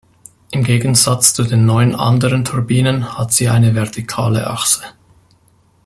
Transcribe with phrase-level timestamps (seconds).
[0.49, 4.81] Im Gegensatz zu den neun anderen Turbinen hat sie eine vertikale Achse.